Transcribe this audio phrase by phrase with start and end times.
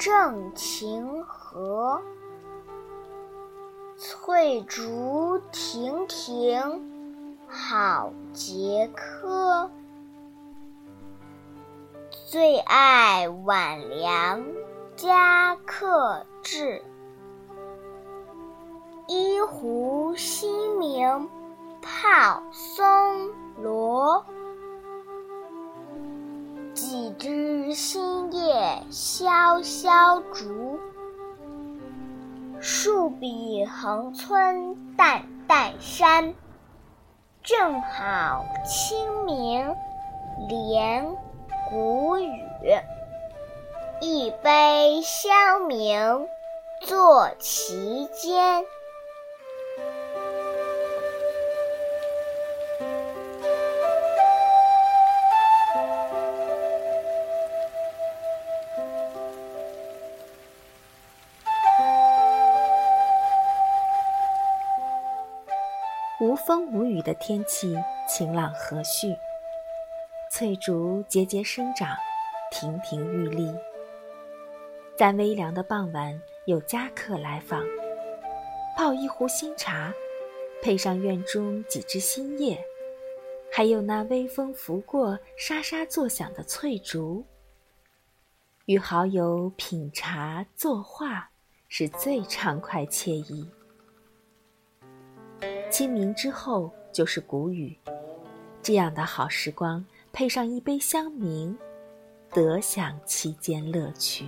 [0.00, 2.00] 正晴和。
[3.98, 9.70] 翠竹亭亭好节柯。
[12.30, 14.42] 最爱晚凉
[14.96, 16.82] 佳客至。
[19.06, 21.28] 一壶新茗
[21.82, 22.82] 泡松
[28.90, 30.80] 萧萧竹。
[32.60, 36.34] 树笔横村淡淡山，
[37.40, 39.76] 正好清明
[40.48, 41.16] 连
[41.70, 42.28] 谷雨。
[44.00, 46.26] 一杯香茗
[46.82, 48.64] 坐其间。
[66.20, 67.74] 无风无雨的天气，
[68.06, 69.16] 晴朗和煦。
[70.30, 71.96] 翠竹节节生长，
[72.52, 73.50] 亭亭玉立。
[74.98, 77.64] 在微凉的傍晚，有家客来访，
[78.76, 79.94] 泡一壶新茶，
[80.60, 82.62] 配上院中几枝新叶，
[83.50, 87.24] 还有那微风拂过、沙沙作响的翠竹，
[88.66, 91.30] 与好友品茶作画，
[91.68, 93.48] 是最畅快惬意。
[95.80, 97.74] 清明之后就是谷雨，
[98.62, 99.82] 这样的好时光，
[100.12, 101.56] 配上一杯香茗，
[102.34, 104.26] 得享其间乐趣。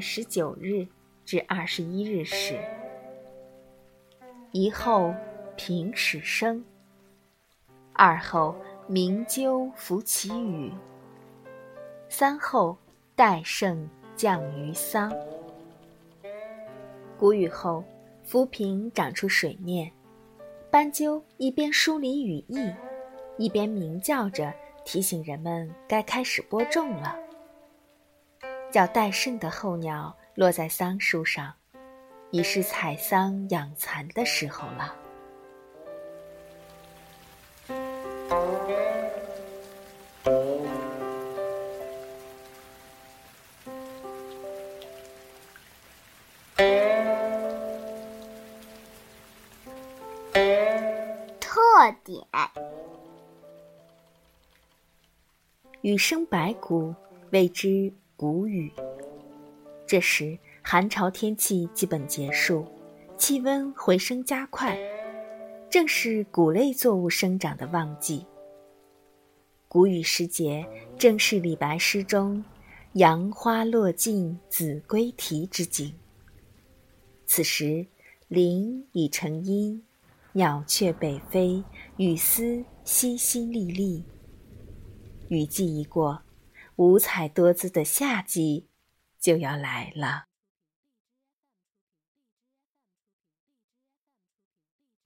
[0.00, 0.86] 十九日
[1.24, 2.58] 至二十一日时，
[4.52, 5.14] 一后
[5.56, 6.64] 平始生，
[7.92, 8.54] 二后
[8.86, 10.72] 鸣鸠拂其羽，
[12.08, 12.76] 三后
[13.14, 15.12] 戴胜降于桑。
[17.18, 17.84] 谷雨后，
[18.22, 19.90] 浮萍长出水面，
[20.70, 22.72] 斑鸠一边梳理羽翼，
[23.36, 24.54] 一边鸣叫着
[24.84, 27.18] 提醒人们该开始播种了。
[28.70, 31.54] 叫戴胜的候鸟落在桑树上，
[32.30, 34.94] 已是采桑养蚕的时候了。
[51.40, 52.26] 特点：
[55.80, 56.94] 雨生百谷，
[57.30, 57.92] 谓之。
[58.18, 58.72] 谷雨，
[59.86, 62.66] 这时寒潮天气基本结束，
[63.16, 64.76] 气温回升加快，
[65.70, 68.26] 正是谷类作物生长的旺季。
[69.68, 70.66] 谷雨时节，
[70.98, 72.44] 正是李白诗中
[72.94, 75.94] “杨花落尽子规啼”之景。
[77.24, 77.86] 此时，
[78.26, 79.80] 林已成阴，
[80.32, 81.62] 鸟雀北飞，
[81.98, 84.02] 雨丝淅淅沥沥。
[85.28, 86.20] 雨季一过。
[86.78, 88.68] 五彩多姿的夏季
[89.18, 90.26] 就要来了。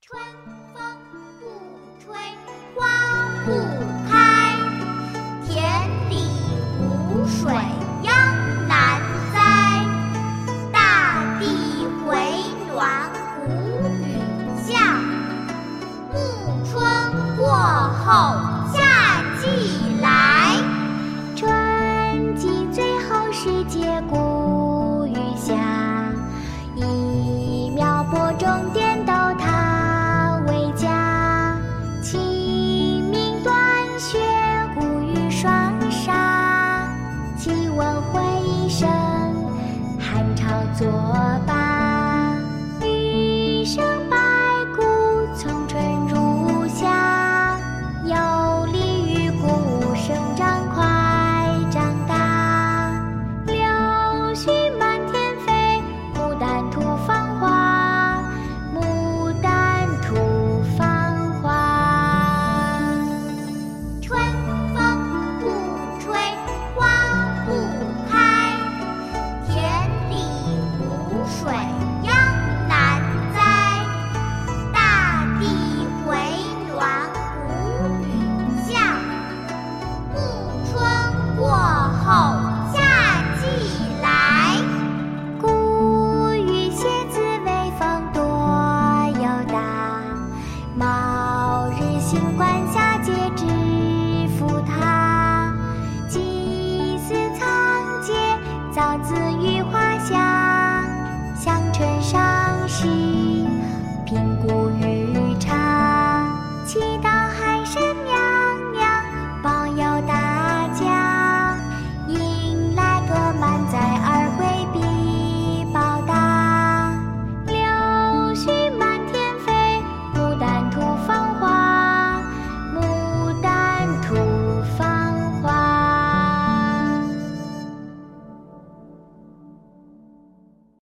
[0.00, 0.18] 春
[0.72, 0.82] 风
[1.38, 2.10] 不吹
[2.74, 2.88] 花
[3.44, 3.52] 不
[4.08, 4.56] 开，
[5.46, 5.60] 田
[6.08, 6.14] 里
[6.80, 7.52] 无水
[40.78, 40.86] 做
[41.44, 41.57] 吧。